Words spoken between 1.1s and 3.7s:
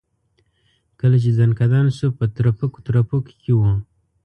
چې ځنکدن شو په ترپکو ترپکو کې و.